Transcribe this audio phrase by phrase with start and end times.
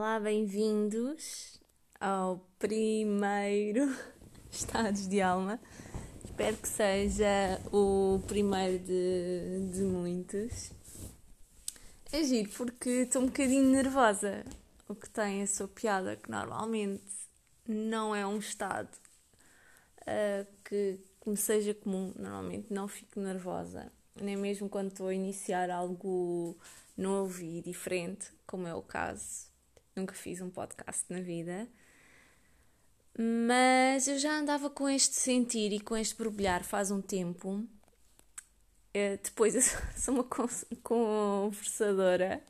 [0.00, 1.60] Olá, bem-vindos
[1.98, 3.92] ao primeiro
[4.48, 5.60] Estados de Alma.
[6.24, 10.70] Espero que seja o primeiro de, de muitos.
[12.12, 14.44] É giro porque estou um bocadinho nervosa,
[14.88, 17.02] o que tem a sua piada, que normalmente
[17.66, 18.96] não é um estado
[20.02, 22.14] uh, que, que me seja comum.
[22.16, 26.56] Normalmente não fico nervosa, nem mesmo quando estou a iniciar algo
[26.96, 29.47] novo e diferente, como é o caso.
[29.98, 31.68] Nunca fiz um podcast na vida.
[33.18, 37.66] Mas eu já andava com este sentir e com este borbulhar faz um tempo.
[38.94, 39.62] Eh, depois, eu
[39.98, 40.24] sou uma
[40.82, 42.40] conversadora.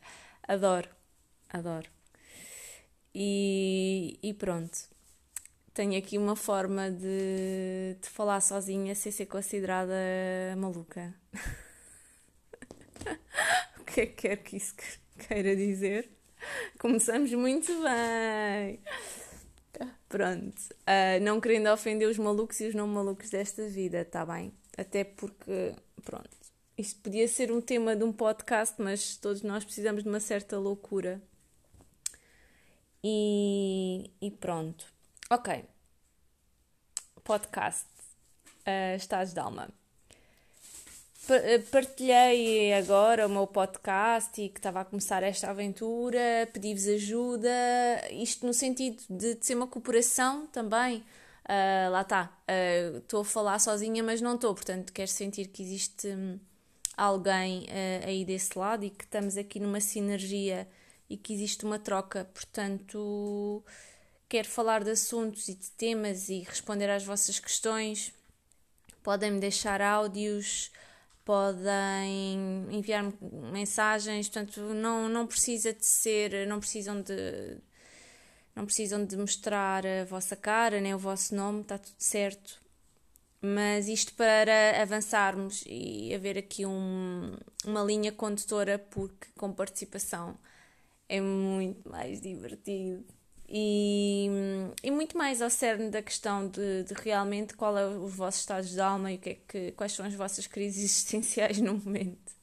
[0.47, 0.91] Adoro,
[1.49, 1.89] adoro.
[3.15, 4.79] E, e pronto.
[5.73, 9.95] Tenho aqui uma forma de, de falar sozinha sem ser considerada
[10.59, 11.15] maluca.
[13.81, 14.75] o que é que quer que isso
[15.27, 16.18] queira dizer?
[16.79, 18.81] Começamos muito bem.
[20.09, 20.59] Pronto.
[20.83, 24.53] Uh, não querendo ofender os malucos e os não malucos desta vida, tá bem?
[24.77, 25.75] Até porque,
[26.05, 26.31] pronto.
[26.77, 30.59] Isto podia ser um tema de um podcast, mas todos nós precisamos de uma certa
[30.59, 31.21] loucura.
[33.03, 34.87] E, e pronto.
[35.31, 35.65] Ok.
[37.25, 37.87] Podcast.
[38.67, 39.78] Uh, Estados de Alma.
[41.31, 47.51] Eh, partilhei agora o meu podcast e que estava a começar esta aventura, pedi-vos ajuda,
[48.13, 51.05] isto no sentido de, de ser uma cooperação também.
[51.45, 55.63] Uh, lá está, uh, estou a falar sozinha, mas não estou, portanto, quero sentir que
[55.63, 56.39] existe hum,
[56.97, 60.69] alguém uh, aí desse lado e que estamos aqui numa sinergia
[61.11, 62.25] e que existe uma troca.
[62.33, 63.63] Portanto,
[64.29, 68.13] quero falar de assuntos e de temas e responder às vossas questões.
[69.03, 70.71] Podem-me deixar áudios
[71.29, 73.13] podem enviar-me
[73.53, 77.59] mensagens, portanto não, não precisa de ser, não precisam de
[78.57, 82.59] não precisam de mostrar a vossa cara nem o vosso nome, está tudo certo.
[83.43, 87.37] Mas isto para avançarmos e haver aqui um,
[87.67, 90.35] uma linha condutora, porque com participação
[91.11, 93.05] é muito mais divertido
[93.51, 94.29] e,
[94.83, 98.71] e muito mais ao cerne da questão de, de, realmente qual é os vossos estados
[98.71, 102.37] de alma e o que é que, quais são as vossas crises existenciais no momento.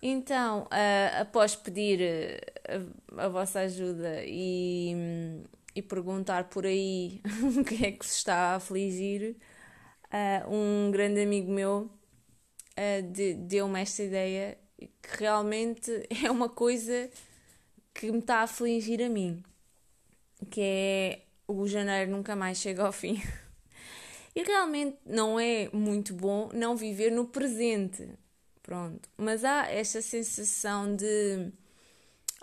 [0.00, 2.00] Então, uh, após pedir
[3.18, 4.94] a, a, vossa ajuda e,
[5.74, 7.20] e perguntar por aí
[7.58, 9.36] o que é que se está a afligir,
[10.06, 11.90] uh, um grande amigo meu
[12.78, 15.90] uh, de, deu-me esta ideia que realmente
[16.24, 17.10] é uma coisa
[17.92, 19.42] que me está a afligir a mim
[20.46, 23.20] que é o janeiro nunca mais chega ao fim.
[24.36, 28.08] E realmente não é muito bom não viver no presente.
[28.62, 29.08] Pronto.
[29.16, 31.50] Mas há esta sensação de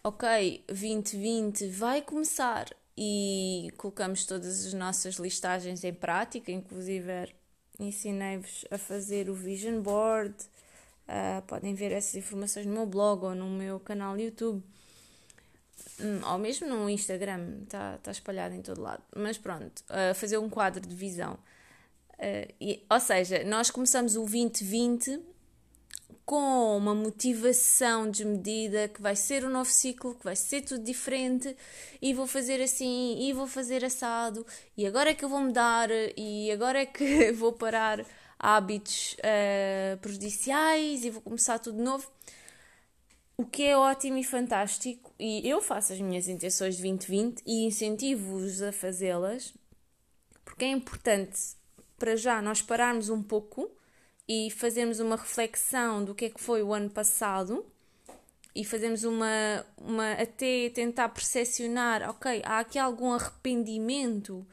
[0.04, 2.68] ok, 2020 vai começar
[2.98, 7.34] e colocamos todas as nossas listagens em prática, inclusive
[7.80, 10.36] ensinei-vos a fazer o vision board.
[11.08, 14.64] Uh, podem ver essas informações no meu blog ou no meu canal YouTube.
[16.30, 19.04] Ou mesmo no Instagram, está tá espalhado em todo lado.
[19.16, 21.34] Mas pronto, uh, fazer um quadro de visão.
[22.14, 25.20] Uh, e, ou seja, nós começamos o 2020
[26.26, 31.56] com uma motivação desmedida que vai ser um novo ciclo, que vai ser tudo diferente
[32.02, 35.90] e vou fazer assim e vou fazer assado e agora é que eu vou mudar
[36.18, 38.04] e agora é que vou parar
[38.40, 42.10] hábitos uh, prejudiciais e vou começar tudo novo
[43.38, 47.66] o que é ótimo e fantástico, e eu faço as minhas intenções de 2020 e
[47.66, 49.54] incentivo-vos a fazê-las,
[50.44, 51.40] porque é importante
[51.98, 53.72] para já nós pararmos um pouco
[54.28, 57.66] e fazermos uma reflexão do que é que foi o ano passado
[58.54, 64.48] e fazermos uma, uma até tentar percepcionar, ok, há aqui algum arrependimento,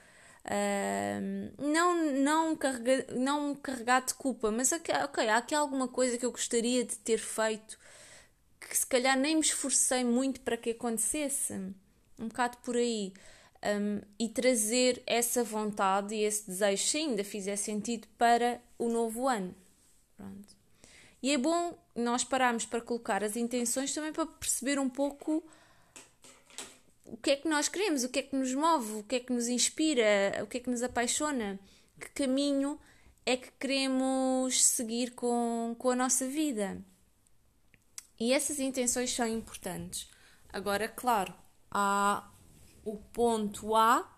[0.44, 4.92] uh, não, não, carrega, não carregado de culpa, mas ok,
[5.28, 7.78] há aqui alguma coisa que eu gostaria de ter feito
[8.72, 11.52] que se calhar nem me esforcei muito para que acontecesse.
[12.18, 13.12] Um bocado por aí.
[13.62, 19.28] Um, e trazer essa vontade e esse desejo, se ainda fizer sentido, para o novo
[19.28, 19.54] ano.
[20.16, 20.56] Pronto.
[21.22, 25.44] E é bom nós pararmos para colocar as intenções também para perceber um pouco
[27.04, 29.20] o que é que nós queremos, o que é que nos move, o que é
[29.20, 31.60] que nos inspira, o que é que nos apaixona,
[32.00, 32.80] que caminho
[33.26, 36.82] é que queremos seguir com, com a nossa vida.
[38.22, 40.08] E essas intenções são importantes.
[40.52, 41.34] Agora, claro,
[41.68, 42.30] há
[42.84, 44.16] o ponto A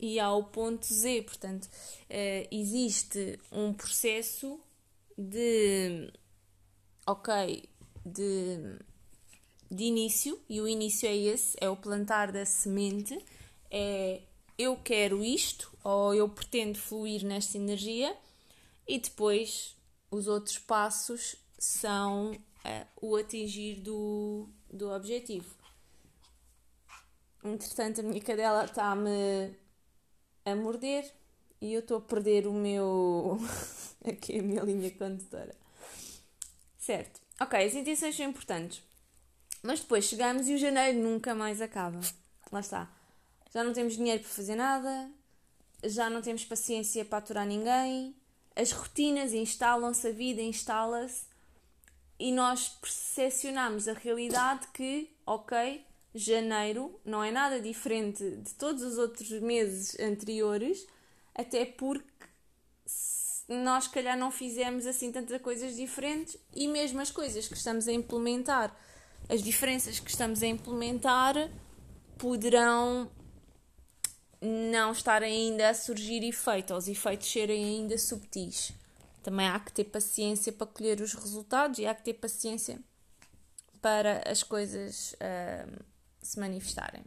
[0.00, 4.58] e há o ponto Z, portanto, uh, existe um processo
[5.18, 6.10] de,
[7.06, 7.68] ok,
[8.06, 8.78] de,
[9.70, 13.22] de início, e o início é esse, é o plantar da semente,
[13.70, 14.22] é
[14.56, 18.16] eu quero isto, ou eu pretendo fluir nesta energia,
[18.88, 19.76] e depois
[20.10, 22.34] os outros passos são
[22.64, 25.54] uh, o atingir do, do objetivo.
[27.44, 29.56] Entretanto, a minha cadela está-me
[30.44, 31.12] a morder
[31.60, 33.38] e eu estou a perder o meu.
[34.06, 35.54] aqui a minha linha condutora.
[36.78, 37.20] Certo.
[37.40, 38.82] Ok, as intenções são importantes.
[39.62, 42.00] Mas depois chegamos e o janeiro nunca mais acaba.
[42.50, 42.90] Lá está.
[43.52, 45.10] Já não temos dinheiro para fazer nada,
[45.84, 48.16] já não temos paciência para aturar ninguém,
[48.56, 51.26] as rotinas instalam-se, a vida instala-se
[52.22, 55.84] e nós percepcionamos a realidade que, ok,
[56.14, 60.86] janeiro não é nada diferente de todos os outros meses anteriores,
[61.34, 62.06] até porque
[63.48, 67.92] nós, calhar, não fizemos assim tantas coisas diferentes e mesmo as coisas que estamos a
[67.92, 68.72] implementar
[69.28, 71.50] as diferenças que estamos a implementar
[72.18, 73.10] poderão
[74.40, 78.72] não estar ainda a surgir efeito, ou os efeitos serem ainda subtis.
[79.22, 82.78] Também há que ter paciência para colher os resultados e há que ter paciência
[83.80, 85.84] para as coisas uh,
[86.20, 87.04] se manifestarem.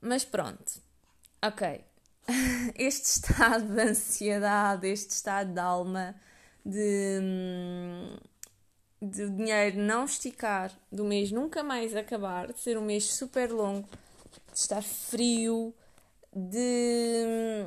[0.00, 0.80] Mas pronto,
[1.42, 1.84] ok.
[2.74, 6.14] Este estado de ansiedade, este estado de alma,
[6.64, 7.20] de.
[7.22, 8.16] Hum,
[9.00, 13.88] de dinheiro não esticar, do mês nunca mais acabar, de ser um mês super longo,
[14.52, 15.74] de estar frio,
[16.34, 17.66] de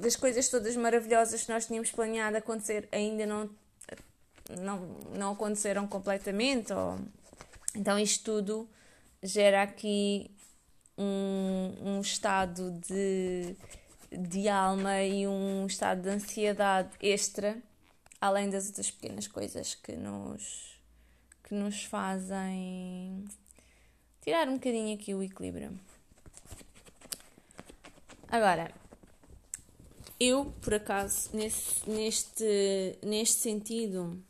[0.00, 3.50] das coisas todas maravilhosas que nós tínhamos planeado acontecer ainda não
[4.60, 4.78] não,
[5.14, 6.98] não aconteceram completamente ou...
[7.74, 8.68] então isto tudo
[9.22, 10.30] gera aqui
[10.96, 13.54] um, um estado de,
[14.10, 17.62] de alma e um estado de ansiedade extra
[18.20, 20.80] além das outras pequenas coisas que nos,
[21.44, 23.24] que nos fazem
[24.22, 25.78] tirar um bocadinho aqui o equilíbrio.
[28.28, 28.70] Agora,
[30.20, 34.22] eu, por acaso, nesse, neste, neste sentido,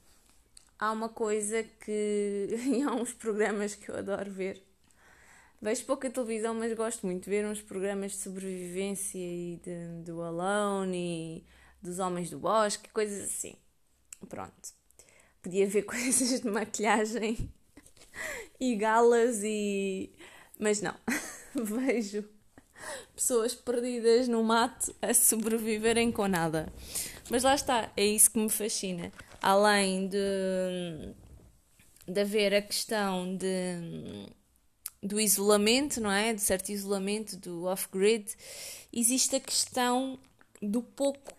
[0.79, 2.49] há uma coisa que.
[2.75, 4.63] e há uns programas que eu adoro ver.
[5.61, 10.23] Vejo pouca televisão, mas gosto muito de ver uns programas de sobrevivência e de, do
[10.23, 11.47] Alone e
[11.83, 13.57] dos Homens do Bosque, coisas assim.
[14.29, 14.73] Pronto.
[15.43, 17.53] Podia ver coisas de maquilhagem
[18.61, 20.13] e galas e.
[20.59, 20.95] Mas não.
[21.55, 22.38] Vejo
[23.15, 26.73] pessoas perdidas no mato a sobreviverem com nada.
[27.31, 29.13] Mas lá está, é isso que me fascina.
[29.41, 31.15] Além de,
[32.07, 34.27] de haver a questão de,
[35.03, 36.33] do isolamento, não é?
[36.33, 38.35] De certo isolamento, do off-grid,
[38.93, 40.19] existe a questão
[40.61, 41.35] do pouco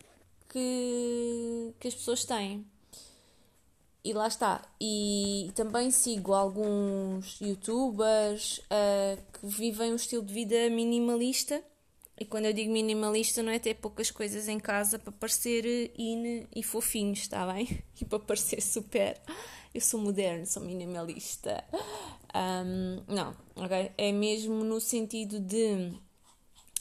[0.50, 2.66] que, que as pessoas têm.
[4.04, 4.62] E lá está.
[4.80, 11.62] E também sigo alguns youtubers uh, que vivem um estilo de vida minimalista.
[12.20, 16.48] E quando eu digo minimalista, não é ter poucas coisas em casa para parecer in
[16.54, 17.84] e fofinho, está bem?
[18.02, 19.20] E para parecer super.
[19.74, 21.64] Eu sou moderno, sou minimalista.
[22.34, 23.92] Um, não, ok?
[23.98, 25.94] É mesmo no sentido de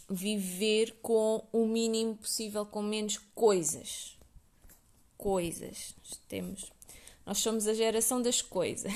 [0.09, 4.17] viver com o mínimo possível, com menos coisas.
[5.17, 5.95] Coisas.
[6.29, 6.78] Temos.
[7.29, 8.91] Nós somos a geração das coisas.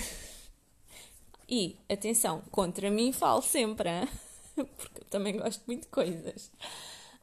[1.46, 4.08] E, atenção, contra mim falo sempre, hein?
[4.56, 6.50] porque eu também gosto muito de coisas.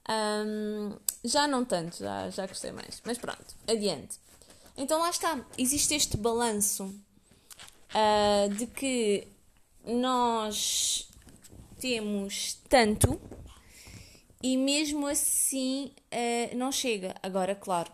[0.08, 3.02] Um, já não tanto, já, já gostei mais.
[3.04, 4.20] Mas pronto, adiante.
[4.78, 9.28] Então lá está, existe este balanço uh, de que
[9.84, 11.10] nós
[11.80, 13.20] temos tanto
[14.44, 17.16] e mesmo assim uh, não chega.
[17.24, 17.92] Agora, claro,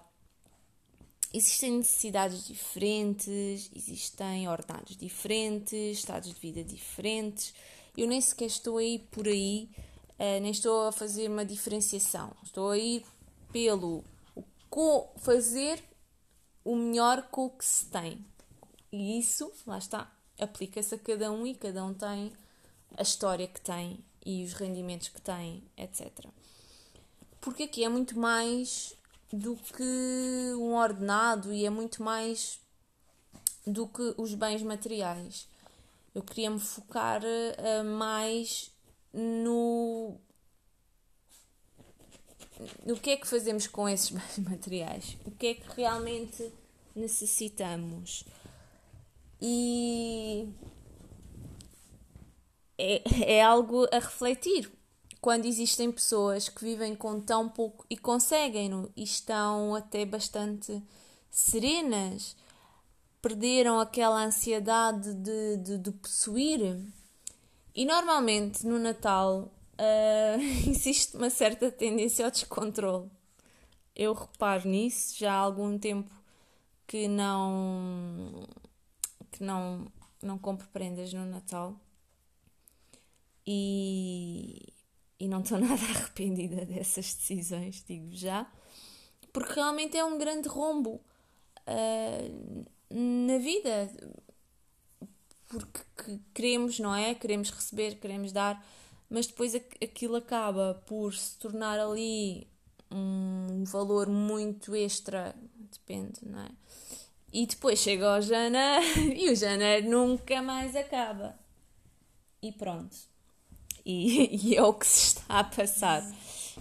[1.36, 7.54] existem necessidades diferentes, existem ordenados diferentes, estados de vida diferentes.
[7.98, 9.70] Eu nem sequer estou aí por aí,
[10.20, 12.32] uh, nem estou a fazer uma diferenciação.
[12.44, 13.06] Estou a ir
[13.51, 14.04] pelo
[15.18, 15.82] fazer
[16.63, 18.25] o melhor com o que se tem.
[18.92, 22.34] E isso, lá está, aplica-se a cada um e cada um tem
[22.98, 26.12] a história que tem e os rendimentos que têm, etc.
[27.39, 28.96] Porque aqui é muito mais
[29.32, 32.60] do que um ordenado e é muito mais
[33.65, 35.48] do que os bens materiais.
[36.13, 38.72] Eu queria me focar uh, mais
[39.13, 40.17] no
[42.86, 46.51] no que é que fazemos com esses bens materiais, o que é que realmente
[46.96, 48.24] necessitamos.
[49.41, 50.48] E
[52.77, 54.72] é, é algo a refletir
[55.25, 60.79] quando existem pessoas que vivem com tão pouco e conseguem-no e estão até bastante
[61.32, 62.38] serenas,
[63.24, 66.79] perderam aquela ansiedade de, de, de possuir.
[67.74, 73.10] E normalmente no Natal uh, existe uma certa tendência ao descontrole.
[73.96, 76.13] Eu reparo nisso já há algum tempo
[76.86, 78.48] que não
[79.32, 79.91] que não
[80.22, 81.75] não compro prendas no Natal
[83.48, 84.75] e,
[85.20, 88.50] e não estou nada arrependida dessas decisões, digo já,
[89.32, 91.02] porque realmente é um grande rombo
[91.68, 93.92] uh, na vida,
[95.48, 97.14] porque queremos, não é?
[97.16, 98.66] Queremos receber, queremos dar,
[99.10, 102.48] mas depois aquilo acaba por se tornar ali
[102.92, 105.36] um valor muito extra,
[105.72, 106.52] depende, não é?
[107.34, 111.38] E depois chega o janeiro e o janeiro nunca mais acaba.
[112.42, 112.96] E pronto.
[113.86, 116.04] E, e, é o que se está a passar.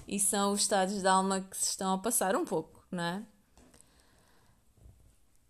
[0.07, 3.23] E são os estados de alma que se estão a passar um pouco, não é?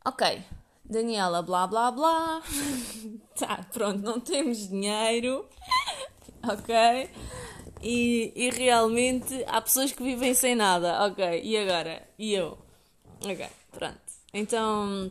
[0.06, 0.42] Ok,
[0.84, 2.42] Daniela, blá blá blá.
[3.38, 5.48] tá, pronto, não temos dinheiro.
[6.46, 7.10] ok?
[7.82, 11.04] E, e realmente há pessoas que vivem sem nada.
[11.06, 12.06] Ok, e agora?
[12.18, 12.58] E eu?
[13.22, 14.00] Ok, pronto.
[14.32, 15.10] Então,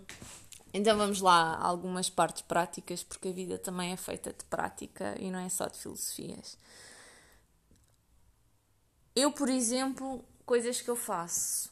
[0.74, 5.16] então vamos lá a algumas partes práticas, porque a vida também é feita de prática
[5.20, 6.58] e não é só de filosofias.
[9.16, 11.72] Eu, por exemplo, coisas que eu faço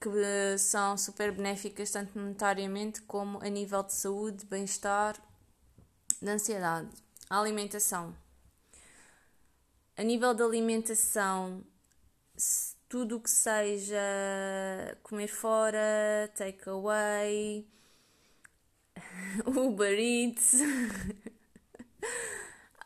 [0.00, 5.16] que são super benéficas tanto monetariamente como a nível de saúde, bem-estar,
[6.22, 6.90] de ansiedade.
[7.28, 8.14] A alimentação.
[9.96, 11.64] A nível de alimentação,
[12.88, 13.98] tudo o que seja
[15.02, 17.66] comer fora, takeaway,
[19.46, 20.54] Uber Eats,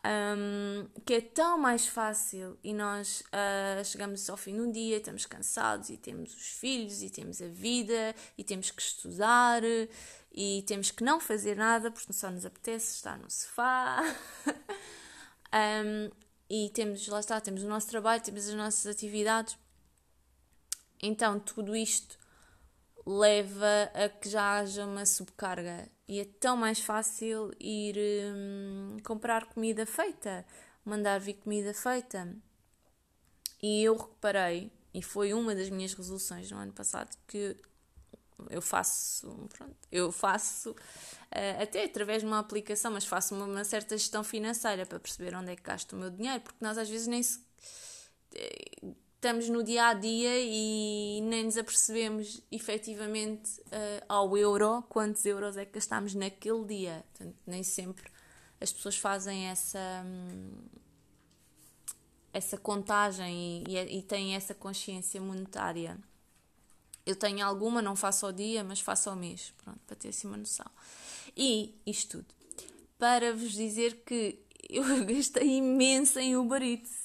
[0.05, 4.97] um, que é tão mais fácil e nós uh, chegamos ao fim de um dia,
[4.97, 9.61] estamos cansados e temos os filhos e temos a vida e temos que estudar
[10.31, 14.01] e temos que não fazer nada porque só nos apetece estar no sofá.
[15.85, 16.09] um,
[16.49, 19.57] e temos, lá está, temos o nosso trabalho, temos as nossas atividades
[21.05, 22.17] então, tudo isto
[23.05, 29.45] leva a que já haja uma subcarga e é tão mais fácil ir hum, comprar
[29.45, 30.45] comida feita,
[30.83, 32.35] mandar vir comida feita.
[33.61, 37.55] E eu reparei, e foi uma das minhas resoluções no ano passado, que
[38.49, 43.97] eu faço, pronto, eu faço uh, até através de uma aplicação, mas faço uma, certa
[43.97, 47.07] gestão financeira para perceber onde é que gasto o meu dinheiro, porque nós às vezes
[47.07, 47.39] nem se,
[49.23, 55.55] estamos no dia a dia e nem nos apercebemos efetivamente uh, ao euro quantos euros
[55.55, 57.05] é que gastamos naquele dia.
[57.13, 58.11] Portanto, nem sempre
[58.59, 60.51] as pessoas fazem essa, hum,
[62.33, 65.97] essa contagem e, e, e têm essa consciência monetária.
[67.05, 70.27] Eu tenho alguma, não faço ao dia, mas faço ao mês, pronto, para ter assim
[70.27, 70.69] uma noção.
[71.35, 72.35] E isto tudo
[72.99, 74.39] para vos dizer que
[74.69, 77.02] eu gastei imenso em Uber Eats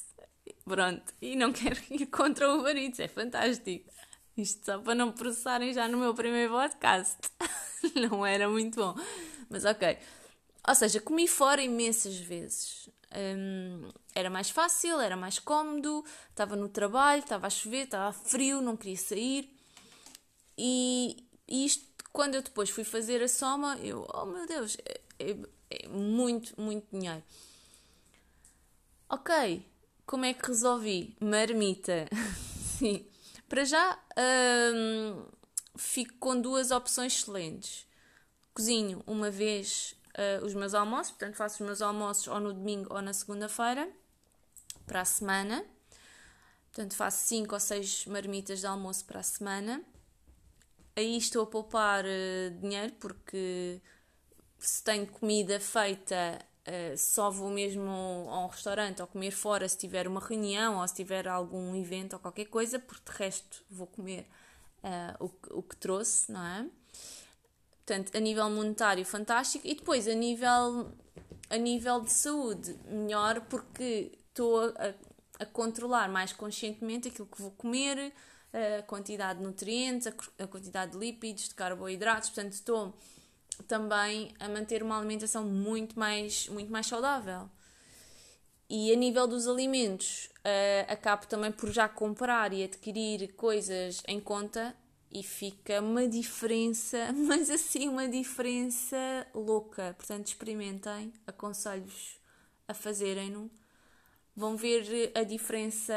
[0.68, 3.90] Pronto, e não quero ir contra o Uber Eats, é fantástico.
[4.36, 7.16] Isto só para não processarem já no meu primeiro podcast.
[7.96, 8.94] não era muito bom.
[9.48, 9.98] Mas ok.
[10.68, 12.88] Ou seja, comi fora imensas vezes.
[13.16, 18.60] Um, era mais fácil, era mais cómodo, estava no trabalho, estava a chover, estava frio,
[18.60, 19.50] não queria sair.
[20.56, 25.00] E, e isto, quando eu depois fui fazer a soma, eu, oh meu Deus, é,
[25.18, 25.36] é,
[25.70, 27.24] é muito, muito dinheiro.
[29.08, 29.64] Ok,
[30.08, 31.14] como é que resolvi?
[31.20, 32.08] Marmita.
[32.78, 33.06] Sim.
[33.46, 33.98] Para já,
[34.74, 35.26] hum,
[35.76, 37.86] fico com duas opções excelentes.
[38.54, 42.92] Cozinho uma vez uh, os meus almoços, portanto, faço os meus almoços ou no domingo
[42.92, 43.86] ou na segunda-feira,
[44.86, 45.62] para a semana.
[46.72, 49.84] Portanto, faço 5 ou 6 marmitas de almoço para a semana.
[50.96, 53.78] Aí estou a poupar uh, dinheiro porque
[54.58, 59.78] se tenho comida feita Uh, só vou mesmo a um restaurante ou comer fora se
[59.78, 63.86] tiver uma reunião ou se tiver algum evento ou qualquer coisa, porque de resto vou
[63.86, 64.28] comer
[64.84, 66.66] uh, o, que, o que trouxe, não é?
[67.86, 69.66] Portanto, a nível monetário, fantástico.
[69.66, 70.92] E depois, a nível,
[71.48, 74.94] a nível de saúde, melhor, porque estou a,
[75.38, 78.12] a controlar mais conscientemente aquilo que vou comer,
[78.52, 80.12] a quantidade de nutrientes, a,
[80.44, 82.28] a quantidade de lípidos, de carboidratos.
[82.28, 82.94] Portanto, estou
[83.64, 87.48] também a manter uma alimentação muito mais, muito mais saudável.
[88.70, 94.20] E a nível dos alimentos, uh, acabo também por já comprar e adquirir coisas em
[94.20, 94.76] conta
[95.10, 99.94] e fica uma diferença, mas assim, uma diferença louca.
[99.96, 102.18] Portanto, experimentem, aconselho-vos
[102.66, 103.50] a fazerem-no.
[104.36, 105.94] Vão ver a diferença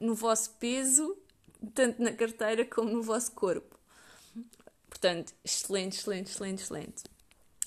[0.00, 1.18] no vosso peso,
[1.74, 3.78] tanto na carteira como no vosso corpo.
[4.94, 7.02] Portanto, excelente, excelente, excelente, excelente.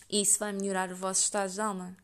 [0.10, 1.96] Isso vai melhorar o vosso estado de alma.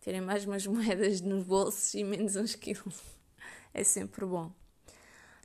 [0.00, 2.98] Terem mais umas moedas nos bolsos e menos uns quilos.
[3.74, 4.50] É sempre bom.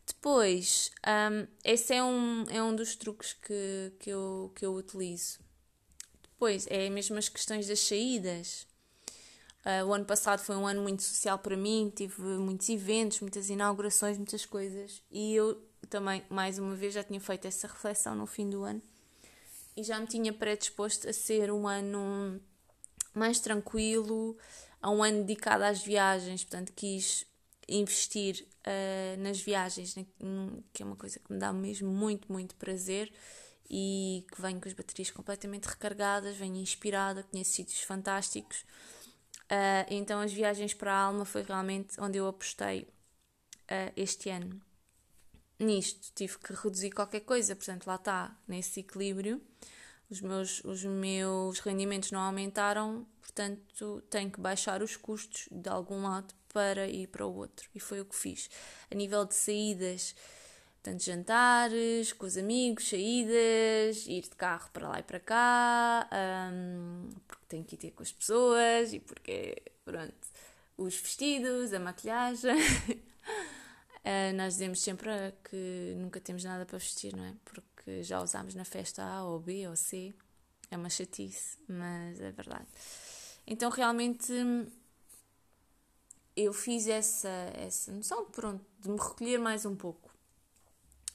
[0.06, 5.40] Depois, um, esse é um, é um dos truques que, que, eu, que eu utilizo.
[6.24, 8.66] Depois, é mesmo as questões das saídas.
[9.66, 13.50] Uh, o ano passado foi um ano muito social para mim, tive muitos eventos, muitas
[13.50, 15.04] inaugurações, muitas coisas.
[15.12, 18.82] E eu também, mais uma vez, já tinha feito essa reflexão no fim do ano
[19.78, 22.42] e já me tinha predisposto a ser um ano
[23.14, 24.36] mais tranquilo,
[24.82, 27.26] a um ano dedicado às viagens, portanto, quis
[27.70, 29.94] investir uh, nas viagens,
[30.74, 33.14] que é uma coisa que me dá mesmo muito, muito prazer
[33.70, 38.66] e que venho com as baterias completamente recargadas, venho inspirada, conheço sítios fantásticos.
[39.44, 44.60] Uh, então, as viagens para a alma foi realmente onde eu apostei uh, este ano.
[45.60, 49.42] Nisto tive que reduzir qualquer coisa, portanto, lá está, nesse equilíbrio.
[50.10, 56.04] Os meus, os meus rendimentos não aumentaram, portanto, tenho que baixar os custos de algum
[56.04, 57.70] lado para ir para o outro.
[57.76, 58.50] E foi o que fiz.
[58.90, 60.16] A nível de saídas,
[60.76, 66.10] portanto, jantares, com os amigos, saídas, ir de carro para lá e para cá,
[66.54, 70.16] um, porque tenho que ir ter com as pessoas e porque, pronto,
[70.78, 72.56] os vestidos, a maquilhagem.
[74.08, 75.10] uh, nós dizemos sempre
[75.44, 77.34] que nunca temos nada para vestir, não é?
[77.44, 80.14] Porque já usámos na festa A ou B ou C.
[80.72, 82.68] É uma chatice, mas é verdade.
[83.46, 84.34] Então, realmente,
[86.36, 90.12] eu fiz essa, essa noção pronto, de me recolher mais um pouco.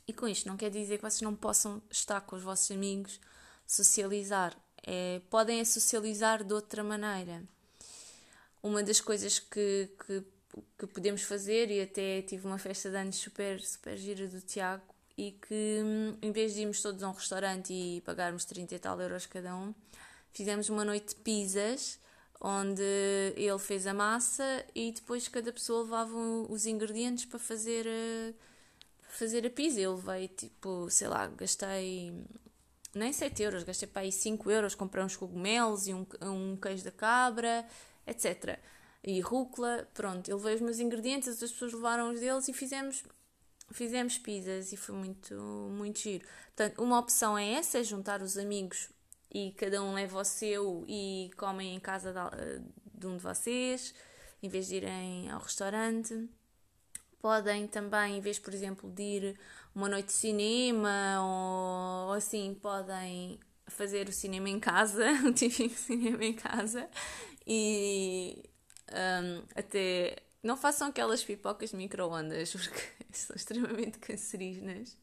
[0.07, 3.21] E com isto não quer dizer que vocês não possam estar com os vossos amigos,
[3.67, 4.57] socializar.
[4.85, 7.45] É, podem é socializar de outra maneira.
[8.63, 10.25] Uma das coisas que, que,
[10.79, 14.83] que, podemos fazer, e até tive uma festa de anos super, super gira do Tiago,
[15.17, 15.81] e que
[16.21, 19.55] em vez de irmos todos a um restaurante e pagarmos 30 e tal euros cada
[19.55, 19.75] um,
[20.33, 22.01] fizemos uma noite de pizzas
[22.45, 22.83] onde
[23.37, 26.17] ele fez a massa e depois cada pessoa levava
[26.49, 28.33] os ingredientes para fazer a,
[29.11, 29.81] fazer a pizza.
[29.81, 32.13] Eu levei tipo, sei lá, gastei
[32.93, 36.83] nem 7 euros, gastei para aí 5 euros, comprei uns cogumelos e um, um queijo
[36.83, 37.65] da cabra,
[38.07, 38.59] etc.
[39.05, 42.53] E rúcula, pronto, eu levei os meus ingredientes, as outras pessoas levaram os deles e
[42.53, 43.03] fizemos
[43.73, 46.27] fizemos pizzas e foi muito, muito giro.
[46.55, 48.91] Portanto, uma opção é essa, é juntar os amigos
[49.33, 52.13] e cada um leva o seu e comem em casa
[52.95, 53.95] de um de vocês,
[54.43, 56.29] em vez de irem ao restaurante.
[57.21, 59.41] Podem também, em vez, por exemplo, de ir
[59.75, 63.39] uma noite de cinema ou, ou assim, podem
[63.69, 66.89] fazer o cinema em casa, o típico cinema em casa,
[67.47, 68.51] e
[68.91, 74.97] um, até não façam aquelas pipocas de micro-ondas porque são extremamente cancerígenas,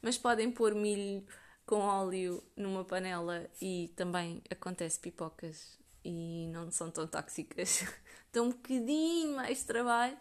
[0.00, 1.24] mas podem pôr milho
[1.64, 7.84] com óleo numa panela e também acontece pipocas e não são tão tóxicas.
[8.32, 10.16] Dão um bocadinho mais de trabalho,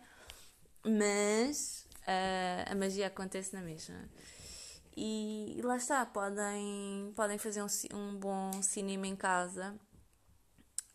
[0.86, 4.10] mas uh, a magia acontece na mesma.
[4.96, 9.74] E, e, lá está, podem, podem fazer um, um bom cinema em casa.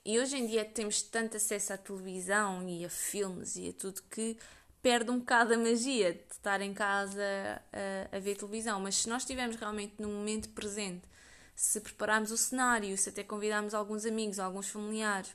[0.08, 4.00] E hoje em dia temos tanto acesso à televisão e a filmes e a tudo
[4.02, 4.38] que
[4.80, 7.20] perde um bocado a magia de estar em casa
[8.12, 8.78] a, a ver televisão.
[8.78, 11.02] Mas se nós estivermos realmente no momento presente,
[11.56, 15.34] se prepararmos o cenário, se até convidarmos alguns amigos, alguns familiares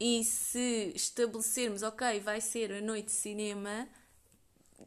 [0.00, 3.86] e se estabelecermos, ok, vai ser a noite de cinema,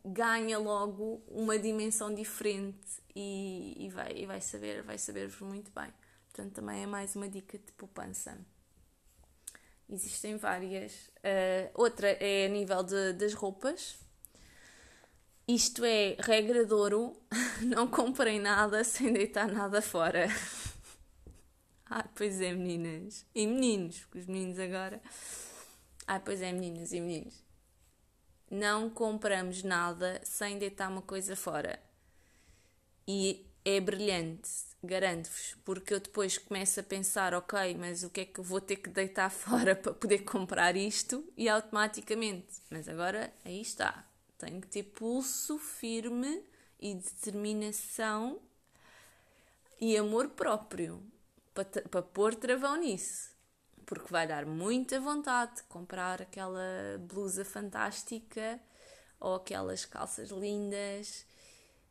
[0.03, 2.79] ganha logo uma dimensão diferente
[3.15, 5.93] e, e vai, e vai saber vai saber-vos muito bem.
[6.31, 8.35] Portanto, também é mais uma dica de poupança.
[9.89, 11.07] Existem várias.
[11.17, 13.97] Uh, outra é a nível de, das roupas.
[15.47, 17.15] Isto é regra de ouro:
[17.63, 20.27] não comprem nada sem deitar nada fora.
[21.89, 23.25] ah, pois é, meninas.
[23.33, 25.01] E meninos, os meninos agora.
[26.05, 27.43] Ah, pois é, meninas e meninos.
[28.51, 31.79] Não compramos nada sem deitar uma coisa fora.
[33.07, 34.49] E é brilhante
[34.81, 38.61] garanto-vos, porque eu depois começo a pensar, ok, mas o que é que eu vou
[38.61, 41.27] ter que deitar fora para poder comprar isto?
[41.35, 46.41] E automaticamente, mas agora aí está, tenho que ter pulso firme
[46.79, 48.39] e determinação
[49.81, 51.03] e amor próprio
[51.53, 53.35] para, para pôr travão nisso.
[53.85, 58.61] Porque vai dar muita vontade de comprar aquela blusa fantástica
[59.19, 61.26] ou aquelas calças lindas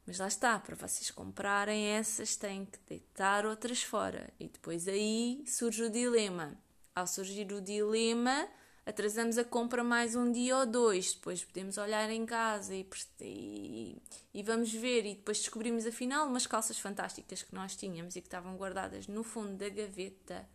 [0.07, 4.33] mas lá está, para vocês comprarem essas têm que deitar outras fora.
[4.39, 6.57] E depois aí surge o dilema.
[6.95, 8.49] Ao surgir o dilema,
[8.87, 12.89] atrasamos a compra mais um dia ou dois, depois podemos olhar em casa e,
[13.21, 14.01] e,
[14.33, 18.29] e, vamos ver, e depois descobrimos afinal umas calças fantásticas que nós tínhamos e que
[18.29, 20.49] estavam guardadas no fundo da gaveta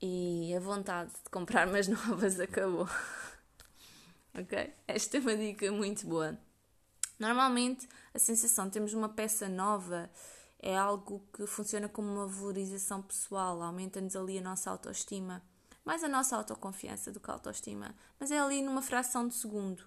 [0.00, 2.88] e a vontade de comprar mais novas acabou.
[4.32, 4.72] ok?
[4.86, 6.38] Esta é uma dica muito boa.
[7.18, 10.10] Normalmente a sensação de termos uma peça nova
[10.58, 15.42] é algo que funciona como uma valorização pessoal, aumenta-nos ali a nossa autoestima
[15.84, 19.84] mais a nossa autoconfiança do que a autoestima, mas é ali numa fração de segundo.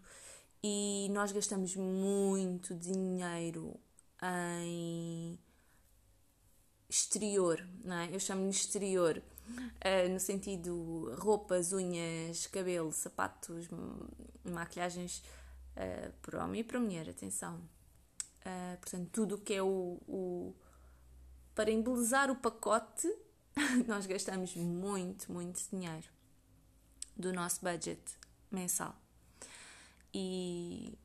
[0.64, 3.80] E nós gastamos muito dinheiro
[4.64, 5.40] em
[6.90, 8.10] exterior, não é?
[8.14, 13.68] Eu chamo-lhe exterior, uh, no sentido roupas, unhas, cabelo, sapatos,
[14.44, 15.24] maquilhagens
[15.78, 17.56] uh, para homem e para mulher, atenção.
[18.42, 20.56] Uh, portanto, tudo o que é o, o
[21.54, 23.08] para embelezar o pacote
[23.88, 26.08] nós gastamos muito, muito dinheiro
[27.16, 28.02] do nosso budget
[28.52, 28.96] mensal.
[30.14, 30.98] E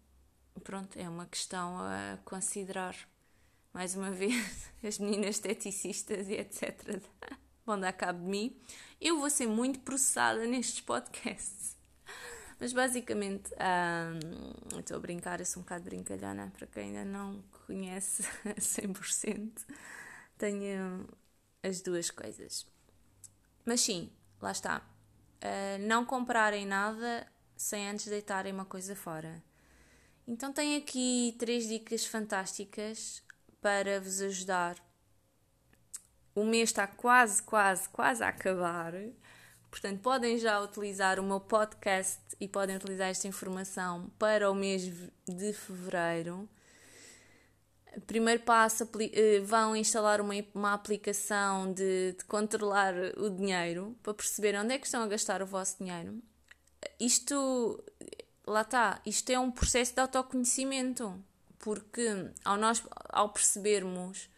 [0.63, 2.97] pronto, é uma questão a considerar.
[3.73, 7.03] Mais uma vez, as meninas esteticistas e etc.
[7.65, 8.61] vão dar cabo de mim.
[9.01, 11.77] Eu vou ser muito processada nestes podcasts.
[12.63, 17.43] Mas basicamente, um, estou a brincar, eu sou um bocado brincalhona, para quem ainda não
[17.67, 18.23] conhece
[18.57, 19.51] 100%.
[20.39, 21.09] Tenho
[21.61, 22.65] as duas coisas.
[23.65, 24.81] Mas sim, lá está.
[25.43, 29.43] Uh, não comprarem nada sem antes deitarem uma coisa fora.
[30.25, 33.25] Então tenho aqui três dicas fantásticas
[33.61, 34.77] para vos ajudar.
[36.33, 38.93] O mês está quase, quase, quase a acabar.
[39.73, 44.83] Portanto, podem já utilizar o meu podcast e podem utilizar esta informação para o mês
[45.27, 46.47] de fevereiro.
[48.07, 54.55] Primeiro passo, eh, vão instalar uma, uma aplicação de, de controlar o dinheiro para perceber
[54.57, 56.23] onde é que estão a gastar o vosso dinheiro.
[57.01, 57.83] Isto,
[58.47, 61.19] lá está, isto é um processo de autoconhecimento,
[61.59, 64.29] porque ao, nós, ao percebermos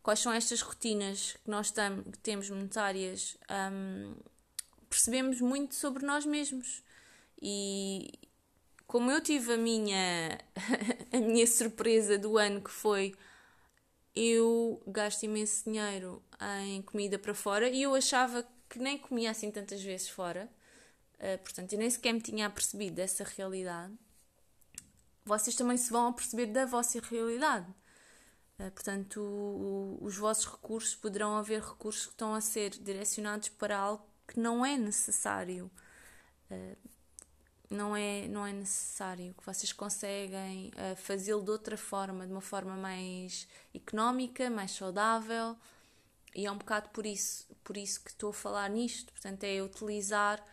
[0.00, 1.74] quais são estas rotinas que nós
[2.22, 4.14] temos monetárias, um,
[4.88, 6.82] percebemos muito sobre nós mesmos.
[7.40, 8.10] E,
[8.86, 10.38] como eu tive a minha,
[11.12, 13.14] a minha surpresa do ano que foi
[14.16, 16.22] eu gasto imenso dinheiro
[16.64, 20.50] em comida para fora e eu achava que nem comia assim tantas vezes fora,
[21.20, 23.92] uh, portanto, eu nem sequer me tinha apercebido dessa realidade.
[25.24, 27.68] Vocês também se vão aperceber da vossa realidade.
[28.58, 33.50] Uh, portanto, o, o, os vossos recursos poderão haver recursos que estão a ser direcionados
[33.50, 35.70] para algo que não é necessário.
[36.50, 36.76] Uh,
[37.68, 42.40] não é, não é necessário, que vocês conseguem uh, fazê-lo de outra forma, de uma
[42.40, 45.56] forma mais económica, mais saudável,
[46.34, 49.60] e é um bocado por isso, por isso que estou a falar nisto, portanto é
[49.62, 50.44] utilizar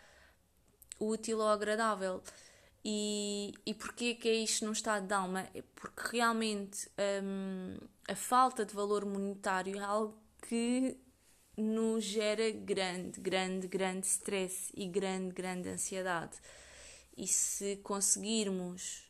[0.99, 2.23] o útil ou agradável.
[2.85, 5.47] E, e porquê que é isto num estado de alma?
[5.53, 6.89] É porque realmente
[7.23, 7.77] um,
[8.09, 10.97] a falta de valor monetário é algo que
[11.55, 16.37] nos gera grande, grande, grande stress e grande, grande ansiedade.
[17.15, 19.03] E se conseguirmos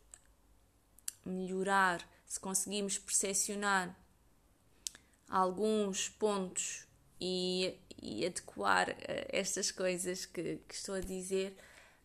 [1.25, 3.97] melhorar, se conseguirmos percepcionar
[5.29, 6.85] alguns pontos
[7.19, 8.95] e, e adequar uh,
[9.29, 11.55] estas coisas que, que, estou a dizer,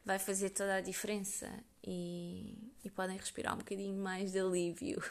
[0.04, 1.52] vai fazer toda a diferença
[1.84, 5.02] e, e podem respirar um bocadinho mais de alívio.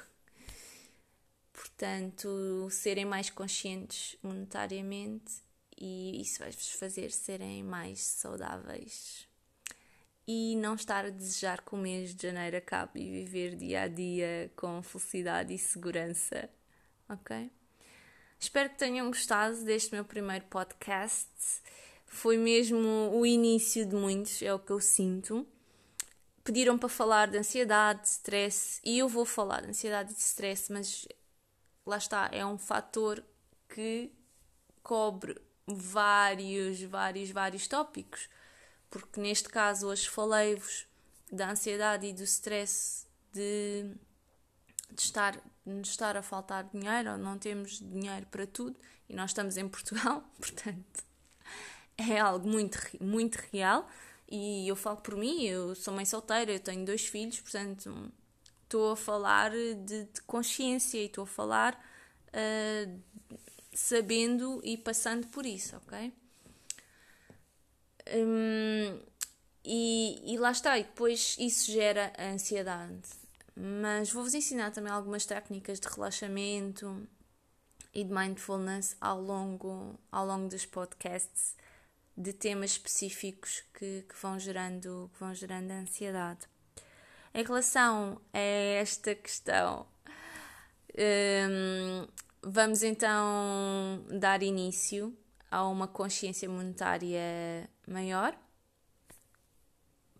[1.57, 5.41] Portanto, serem mais conscientes monetariamente
[5.75, 9.27] e isso vai-vos fazer serem mais saudáveis
[10.27, 13.87] e não estar a desejar que o mês de janeiro acabe e viver dia a
[13.87, 16.47] dia com felicidade e segurança,
[17.09, 17.49] ok?
[18.39, 21.27] Espero que tenham gostado deste meu primeiro podcast.
[22.05, 25.47] Foi mesmo o início de muitos, é o que eu sinto.
[26.43, 30.21] Pediram para falar de ansiedade, de stress, e eu vou falar de ansiedade e de
[30.21, 31.07] stress, mas
[31.87, 33.23] lá está, é um fator
[33.69, 34.11] que
[34.83, 38.29] cobre vários, vários, vários tópicos
[38.89, 40.87] porque neste caso hoje falei-vos
[41.31, 43.91] da ansiedade e do stress de,
[44.91, 48.77] de estar, de estar a faltar dinheiro, ou não temos dinheiro para tudo,
[49.09, 51.03] e nós estamos em Portugal, portanto
[51.97, 53.89] é algo muito, muito real.
[54.29, 58.11] E eu falo por mim, eu sou mãe solteira, eu tenho dois filhos, portanto
[58.67, 61.73] estou a falar de, de consciência e estou a falar
[62.27, 63.01] uh,
[63.73, 66.13] sabendo e passando por isso, ok?
[68.13, 68.99] Hum,
[69.63, 73.09] e, e lá está, e depois isso gera ansiedade.
[73.55, 77.07] Mas vou-vos ensinar também algumas técnicas de relaxamento
[77.93, 81.55] e de mindfulness ao longo, ao longo dos podcasts
[82.15, 86.47] de temas específicos que, que, vão, gerando, que vão gerando ansiedade.
[87.37, 89.85] Em relação a esta questão,
[90.97, 92.07] um,
[92.41, 95.15] vamos então dar início
[95.51, 98.35] a uma consciência monetária maior.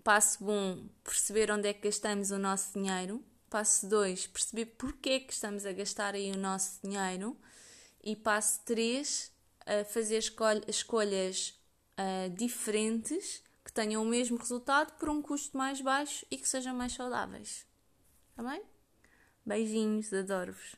[0.03, 3.25] Passo 1, um, perceber onde é que gastamos o nosso dinheiro.
[3.49, 7.35] Passo 2, perceber porque é que estamos a gastar aí o nosso dinheiro.
[8.03, 9.31] E passo 3,
[9.91, 10.23] fazer
[10.67, 11.59] escolhas
[11.97, 13.41] uh, diferentes
[13.77, 17.63] tenham o mesmo resultado por um custo mais baixo e que sejam mais saudáveis.
[18.31, 18.63] Está bem?
[19.45, 20.75] Beijinhos, adoro-vos.